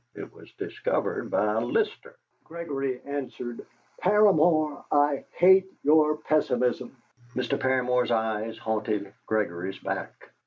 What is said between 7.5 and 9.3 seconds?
Paramor's eyes haunted